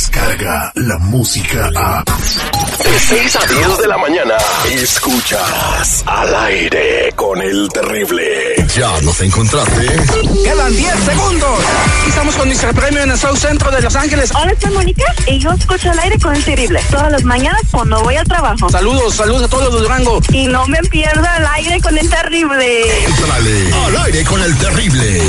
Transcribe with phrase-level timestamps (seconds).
[0.00, 2.02] Descarga la música a.
[2.02, 4.34] De 6 a 10 de la mañana.
[4.72, 8.24] Escuchas al aire con el terrible.
[8.74, 9.86] Ya nos encontraste.
[10.42, 11.60] Quedan 10 segundos.
[12.08, 14.32] Estamos con nuestro premio en el South Centro de Los Ángeles.
[14.34, 16.80] Hola, soy Mónica y yo escucho al aire con el terrible.
[16.90, 18.70] Todas las mañanas cuando voy al trabajo.
[18.70, 20.22] Saludos, saludos a todos los de Durango.
[20.32, 23.04] Y no me pierdo el aire con el terrible.
[23.04, 25.20] Entrale al aire con el terrible.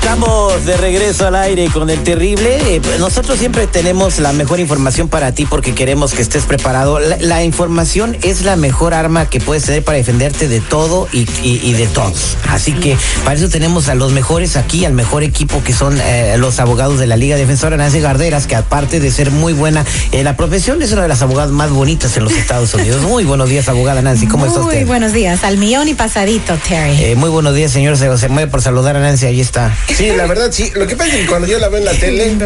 [0.00, 2.76] Estamos de regreso al aire con el terrible.
[2.76, 7.00] Eh, Nosotros siempre tenemos la mejor información para ti porque queremos que estés preparado.
[7.00, 11.22] La, la información es la mejor arma que puedes tener para defenderte de todo y,
[11.42, 12.36] y- y de todos.
[12.48, 16.36] Así que para eso tenemos a los mejores aquí, al mejor equipo que son eh,
[16.38, 20.22] los abogados de la Liga Defensora Nancy Garderas, que aparte de ser muy buena, eh,
[20.22, 23.02] la profesión es una de las abogadas más bonitas en los Estados Unidos.
[23.02, 24.28] Muy buenos días, abogada Nancy.
[24.28, 24.86] ¿Cómo está Muy usted?
[24.86, 27.02] buenos días, al millón y pasadito, Terry.
[27.02, 27.96] Eh, muy buenos días, señor.
[27.96, 29.26] Se, se mueve por saludar a Nancy.
[29.26, 29.74] Ahí está.
[29.94, 30.70] Sí, la verdad sí.
[30.74, 32.36] Lo que pasa es que cuando yo la veo en la tele,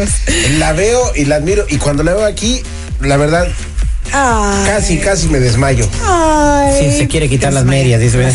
[0.57, 1.65] la veo y la admiro.
[1.69, 2.61] Y cuando la veo aquí,
[3.01, 3.47] la verdad,
[4.13, 5.87] Ay, casi, casi me desmayo.
[6.03, 6.73] ay.
[6.79, 8.17] Sí, se quiere quitar las medias, dice.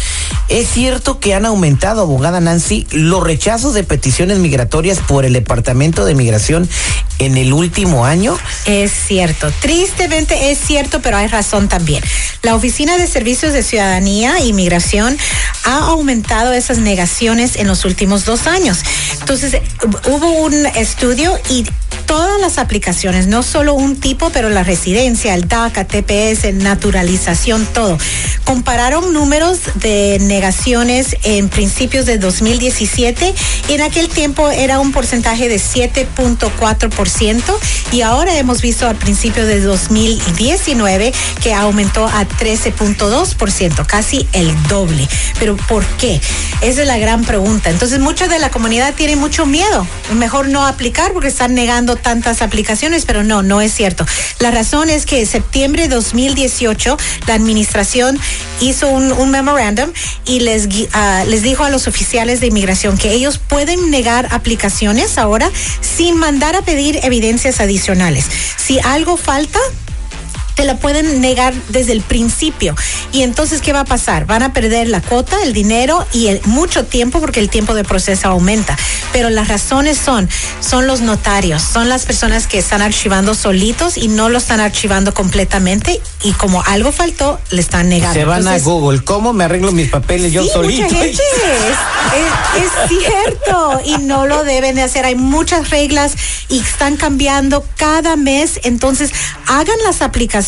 [0.49, 6.05] ¿Es cierto que han aumentado, abogada Nancy, los rechazos de peticiones migratorias por el Departamento
[6.05, 6.69] de Migración
[7.19, 8.37] en el último año?
[8.65, 12.03] Es cierto, tristemente es cierto, pero hay razón también.
[12.41, 15.17] La Oficina de Servicios de Ciudadanía e Inmigración
[15.63, 18.83] ha aumentado esas negaciones en los últimos dos años.
[19.19, 19.57] Entonces,
[20.07, 21.65] hubo un estudio y
[22.05, 27.97] todas las aplicaciones, no solo un tipo, pero la residencia, el DACA, TPS, naturalización, todo.
[28.43, 33.33] Compararon números de negaciones en principios de 2017
[33.69, 37.41] y en aquel tiempo era un porcentaje de 7.4%
[37.91, 45.07] y ahora hemos visto al principio de 2019 que aumentó a 13.2%, casi el doble.
[45.39, 46.21] Pero ¿por qué?
[46.61, 47.69] Esa es la gran pregunta.
[47.69, 49.85] Entonces, mucha de la comunidad tiene mucho miedo.
[50.13, 54.05] Mejor no aplicar porque están negando tantas aplicaciones, pero no, no es cierto.
[54.39, 58.19] La razón es que en septiembre de 2018 la administración
[58.59, 59.91] hizo un, un memorándum
[60.25, 65.17] y les, ah, les dijo a los oficiales de inmigración que ellos pueden negar aplicaciones
[65.17, 65.49] ahora
[65.81, 68.25] sin mandar a pedir evidencias adicionales.
[68.57, 69.59] Si algo falta,
[70.55, 72.75] te la pueden negar desde el principio.
[73.11, 74.25] Y entonces, ¿qué va a pasar?
[74.25, 77.83] Van a perder la cuota, el dinero y el, mucho tiempo porque el tiempo de
[77.83, 78.77] proceso aumenta.
[79.11, 84.07] Pero las razones son, son los notarios, son las personas que están archivando solitos y
[84.07, 88.13] no lo están archivando completamente y como algo faltó, le están negando.
[88.19, 89.03] Se van Entonces, a Google.
[89.03, 90.83] ¿Cómo me arreglo mis papeles yo solito?
[90.83, 91.77] Mucha gente es,
[92.17, 95.05] es- es cierto y no lo deben de hacer.
[95.05, 96.13] Hay muchas reglas
[96.49, 98.59] y están cambiando cada mes.
[98.63, 99.11] Entonces,
[99.47, 100.42] hagan las aplicaciones,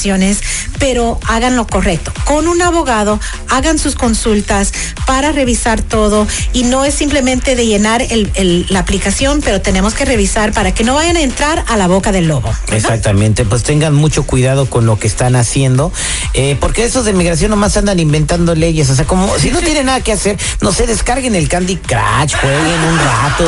[0.80, 2.12] pero hagan lo correcto.
[2.26, 3.20] Con un abogado,
[3.50, 4.72] hagan sus consultas
[5.06, 9.94] para revisar todo y no es simplemente de llenar el- el- la aplicación, pero tenemos
[9.94, 12.50] que revisar para que no vayan a entrar a la boca del lobo.
[12.50, 12.76] ¿verdad?
[12.76, 15.92] Exactamente, pues tengan mucho cuidado con lo que están haciendo,
[16.34, 19.86] eh, porque esos de migración nomás andan inventando leyes, o sea, como si no tienen
[19.88, 23.46] nada que hacer, no sé, descarguen el Candy Crush, jueguen un rato,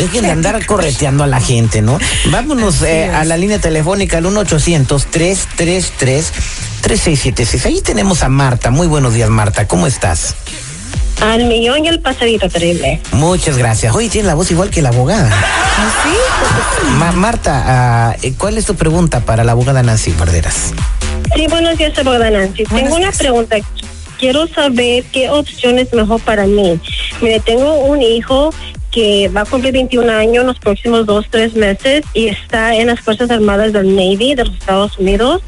[0.00, 1.98] dejen de andar correteando a la gente, ¿no?
[2.30, 4.26] Vámonos eh, a la línea telefónica al
[5.98, 7.66] 1-800-333-3676.
[7.66, 8.70] Ahí tenemos a Marta.
[8.70, 9.66] Muy buenos días, Marta.
[9.66, 10.34] ¿Cómo estás?
[11.20, 13.00] Al millón y el pasadito terrible.
[13.12, 13.94] Muchas gracias.
[13.94, 15.30] Oye, tiene la voz igual que la abogada.
[16.98, 20.72] Ma- Marta, ah, eh, ¿cuál es tu pregunta para la abogada Nancy Guarderas?
[21.34, 22.64] Sí, buenos días, abogada Nancy.
[22.64, 23.18] Buenos tengo una días.
[23.18, 23.56] pregunta.
[24.18, 26.78] Quiero saber qué opción es mejor para mí.
[27.20, 28.52] Mire, tengo un hijo
[28.90, 32.88] que va a cumplir 21 años en los próximos dos, tres meses y está en
[32.88, 35.42] las Fuerzas Armadas del Navy de los Estados Unidos.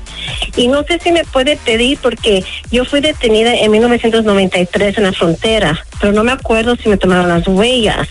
[0.56, 5.12] Y no sé si me puede pedir porque yo fui detenida en 1993 en la
[5.12, 8.08] frontera, pero no me acuerdo si me tomaron las huellas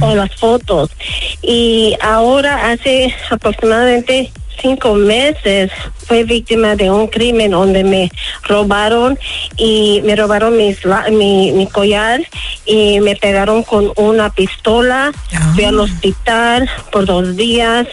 [0.00, 0.90] o las fotos.
[1.42, 5.70] Y ahora hace aproximadamente cinco meses
[6.06, 8.10] fue víctima de un crimen donde me
[8.44, 9.18] robaron
[9.56, 12.20] y me robaron mis, la- mi, mi collar
[12.64, 15.12] y me pegaron con una pistola.
[15.54, 17.86] Fui al hospital por dos días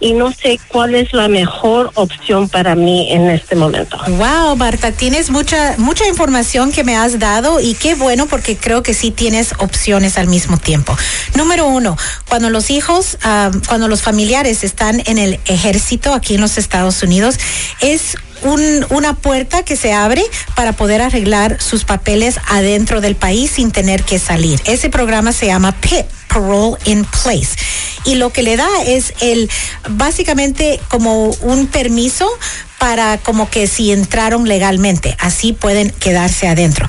[0.00, 3.98] y no sé cuál es la mejor opción para mí en este momento.
[4.08, 8.82] Wow, Marta, tienes mucha mucha información que me has dado y qué bueno porque creo
[8.82, 10.96] que sí tienes opciones al mismo tiempo.
[11.36, 11.96] Número uno,
[12.28, 17.02] cuando los hijos, ah, cuando los familiares están en el ejército aquí en los Estados
[17.02, 17.38] Unidos
[17.80, 20.22] es un- una puerta que se abre
[20.54, 24.60] para poder arreglar sus papeles adentro del país sin tener que salir.
[24.66, 27.50] Ese programa se llama PIP, Parole in Place.
[28.04, 29.50] Y lo que le da es el,
[29.88, 32.28] básicamente como un permiso
[32.78, 36.86] para como que si entraron legalmente, así pueden quedarse adentro.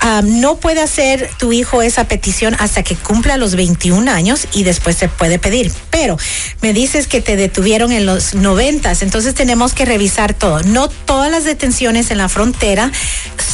[0.00, 4.64] Ah, no puede hacer tu hijo esa petición hasta que cumpla los 21 años y
[4.64, 5.72] después se puede pedir.
[5.90, 6.18] Pero
[6.62, 10.64] me dices que te detuvieron en los 90, entonces tenemos que revisar todo.
[10.64, 12.90] No todas las detenciones en la frontera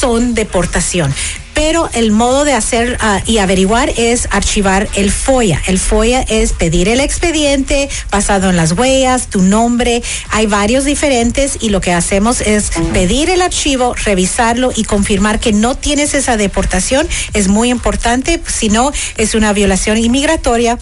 [0.01, 1.13] son deportación.
[1.55, 5.63] Pero el modo de hacer ah, y averiguar es archivar el FOIA.
[5.67, 10.03] El FOIA es pedir el expediente basado en las huellas, tu nombre.
[10.31, 15.53] Hay varios diferentes y lo que hacemos es pedir el archivo, revisarlo y confirmar que
[15.53, 17.09] no tienes esa deportación.
[17.33, 20.79] Es muy importante, si no es una violación inmigratoria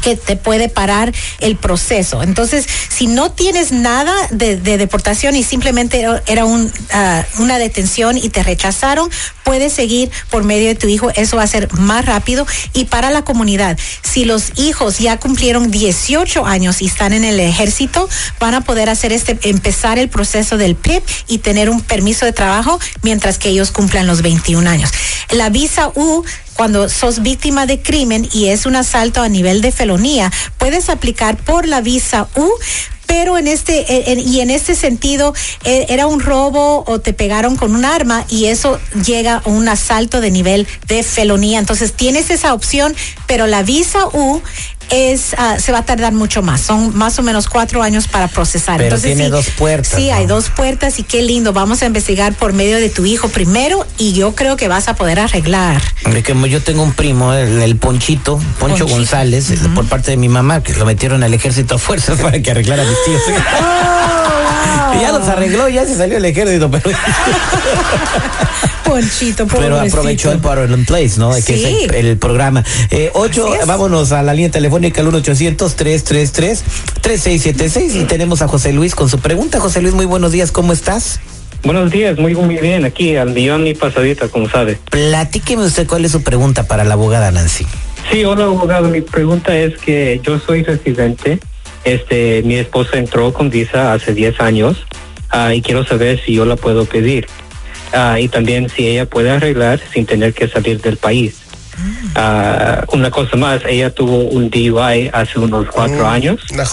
[0.00, 2.22] que te puede parar el proceso.
[2.22, 8.16] Entonces, si no tienes nada de, de deportación y simplemente era un, ah, una detención
[8.16, 9.10] y te rechazaron,
[9.44, 11.10] puedes seguir por medio de tu hijo.
[11.14, 12.46] Eso va a ser más rápido.
[12.72, 17.40] Y para la comunidad, si los hijos ya cumplieron 18 años y están en el
[17.40, 18.08] ejército,
[18.38, 22.32] van a poder hacer este, empezar el proceso del PIP y tener un permiso de
[22.32, 24.90] trabajo mientras que ellos cumplan los 21 años.
[25.30, 26.24] La visa U
[26.54, 31.36] cuando sos víctima de crimen y es un asalto a nivel de felonía, puedes aplicar
[31.36, 32.48] por la visa U.
[33.06, 37.56] Pero en este, en- y en este sentido, eh, era un robo o te pegaron
[37.56, 41.58] con un arma y eso llega a un asalto de nivel de felonía.
[41.58, 42.94] Entonces tienes esa opción,
[43.26, 44.40] pero la visa U
[44.90, 46.60] es, ah, se va a tardar mucho más.
[46.60, 48.76] Son más o menos cuatro años para procesar.
[48.76, 50.14] Pero Entonces, tiene sí, dos puertas, Sí, ¿no?
[50.14, 51.52] hay dos puertas y qué lindo.
[51.52, 54.94] Vamos a investigar por medio de tu hijo primero y yo creo que vas a
[54.94, 55.80] poder arreglar.
[56.26, 58.86] Como yo tengo un primo, el, el Ponchito, Poncho Ponchito.
[58.88, 62.50] González, por parte de mi mamá, que lo metieron al ejército a fuerzas para que
[62.50, 63.22] arreglara a mis tíos.
[63.28, 66.90] Oh, Y ya los arregló, ya se salió el ejército, pero,
[68.90, 71.32] Ponchito, pero aprovechó el Parole in Place, ¿no?
[71.32, 71.64] Que Sí.
[71.64, 72.64] es el, el programa.
[72.90, 79.08] Eh, ocho, vámonos a la línea telefónica al 1-800-333-3676 y tenemos a José Luis con
[79.08, 79.60] su pregunta.
[79.60, 81.20] José Luis, muy buenos días, ¿cómo estás?
[81.62, 84.78] Buenos días, muy muy bien, aquí al millón y pasadita, como sabe.
[84.90, 87.66] Platíqueme usted cuál es su pregunta para la abogada Nancy.
[88.10, 91.38] Sí, hola abogado, mi pregunta es que yo soy residente,
[91.84, 94.78] este, mi esposa entró con visa hace 10 años
[95.28, 97.26] ah, y quiero saber si yo la puedo pedir
[97.92, 101.36] Ah, y también si ella puede arreglar sin tener que salir del país.
[102.14, 106.64] Ah, una cosa más, ella tuvo un DUI hace unos cuatro Mm, años, Una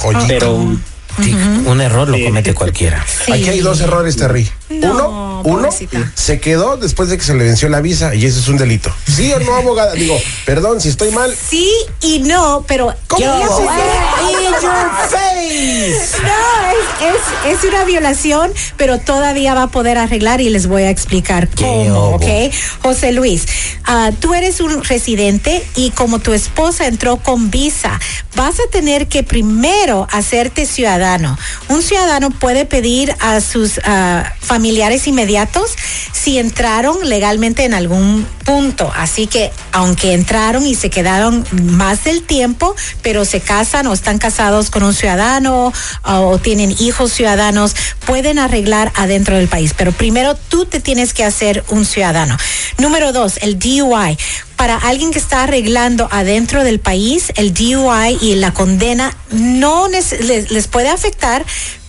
[1.65, 2.23] Un error lo Sí.
[2.25, 3.05] comete cualquiera.
[3.25, 3.31] Sí.
[3.31, 4.49] Aquí hay dos errores, Terry.
[4.69, 5.69] No, uno, uno
[6.15, 8.91] se quedó después de que se le venció la visa y eso es un delito.
[9.07, 9.93] ¿Sí o no, abogada?
[9.93, 11.33] Digo, perdón si estoy mal.
[11.49, 11.71] Sí
[12.01, 13.31] y no, pero ¿Cómo In
[14.61, 16.01] your face.
[16.23, 17.15] No, es,
[17.53, 21.47] es, es una violación, pero todavía va a poder arreglar y les voy a explicar
[21.47, 22.15] Qué cómo, obo.
[22.17, 22.53] ¿ok?
[22.81, 23.45] José Luis,
[23.85, 27.99] ah, tú eres un residente y como tu esposa entró con visa,
[28.35, 31.06] vas a tener que primero hacerte ciudadano.
[31.69, 35.71] Un ciudadano puede pedir a sus ah, familiares inmediatos
[36.11, 38.91] si entraron legalmente en algún punto.
[38.95, 44.17] Así que aunque entraron y se quedaron más del tiempo, pero se casan o están
[44.17, 45.71] casados con un ciudadano
[46.03, 49.73] ah, o tienen hijos ciudadanos, pueden arreglar adentro del país.
[49.77, 52.37] Pero primero tú te tienes que hacer un ciudadano.
[52.77, 54.17] Número dos, el DUI.
[54.57, 60.51] Para alguien que está arreglando adentro del país, el DUI y la condena no les,
[60.51, 61.45] les puede afectar,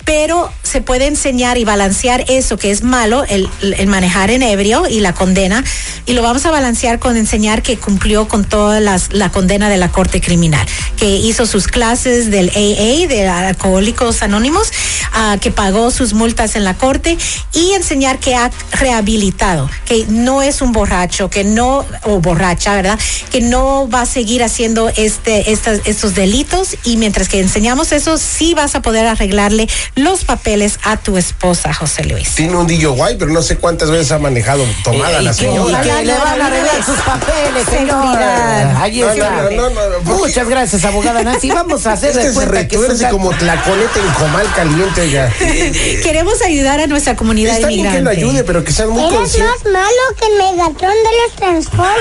[0.09, 3.47] pero se puede enseñar y balancear eso que es malo, el,
[3.88, 5.62] manejar en ebrio y la condena,
[6.07, 9.91] y lo vamos a balancear con enseñar que cumplió con toda la condena de la
[9.91, 14.73] Corte Criminal, que hizo sus clases del AA, de Alcohólicos Anónimos,
[15.12, 17.19] ah, que pagó sus multas en la Corte,
[17.53, 22.99] y enseñar que ha rehabilitado, que no es un borracho, que no, o borracha, ¿verdad?
[23.31, 28.55] Que no va a seguir haciendo este, estos delitos, y mientras que enseñamos eso, sí
[28.55, 32.35] vas a poder arreglarle los papeles a tu esposa, José Luis.
[32.35, 35.85] Tiene un DUI, pero no sé cuántas veces ha manejado tomada Eh, la señora.
[35.85, 38.81] y que le van a arreglar sus papeles, señora.
[38.83, 39.43] Ahí está.
[39.43, 40.23] no, no, no, no, ¿por qué?
[40.28, 41.50] Muchas gracias, abogada Nancy.
[41.55, 45.00] Vamos a hacer Es de se cuenta que retuerce son- como tlaconeta en comal caliente,
[45.00, 45.33] oiga.
[46.02, 48.21] Queremos ayudar a nuestra comunidad Está bien que lo inmigrante.
[48.21, 49.52] ayude, pero que sean muy Eres conscientes.
[49.64, 51.99] más malo que el Megatron de los Transformers.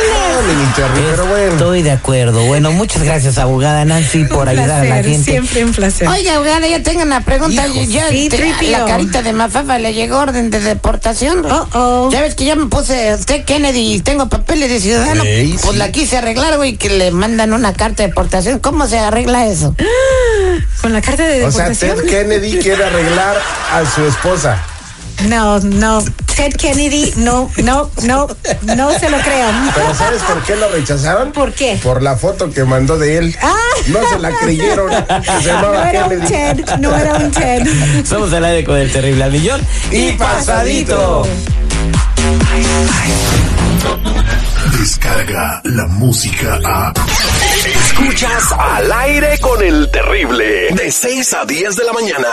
[0.76, 1.52] Pero bueno.
[1.54, 2.44] Estoy de acuerdo.
[2.46, 5.32] Bueno, muchas gracias, abogada Nancy, por Un ayudar a la gente.
[5.32, 6.08] Siempre un placer.
[6.08, 7.66] Oiga, abogada, ya tengan la pregunta.
[7.68, 7.77] Hijo.
[7.86, 8.30] Ya Sí,
[8.70, 11.46] la carita de Mafafa le llegó orden de deportación.
[11.46, 12.10] Oh, oh.
[12.12, 15.24] Ya ves que ya me puse usted Kennedy y tengo papeles de ciudadano.
[15.24, 15.78] Ey, pues sí.
[15.78, 18.60] la quise arreglar, güey, que le mandan una carta de deportación.
[18.60, 19.76] ¿Cómo se arregla eso?
[20.82, 21.98] Con la carta de O sea, deportación.
[21.98, 23.38] Ted Kennedy quiere arreglar
[23.72, 24.62] a su esposa.
[25.28, 26.04] No, no.
[26.38, 28.28] Ted Kennedy, no, no, no,
[28.76, 29.50] no se lo creo.
[29.74, 31.32] Pero ¿sabes por qué lo rechazaron?
[31.32, 31.80] ¿Por qué?
[31.82, 33.36] Por la foto que mandó de él.
[33.42, 33.56] Ah.
[33.88, 34.88] No se la creyeron.
[34.88, 36.64] Que se No llamaba era un Kennedy.
[36.64, 37.68] Ted, no era un Ted.
[38.06, 41.28] Somos al aire con el terrible al millón y pasadito.
[44.80, 46.94] Descarga la música a.
[47.66, 50.70] Escuchas al aire con el terrible.
[50.70, 52.28] De 6 a 10 de la mañana.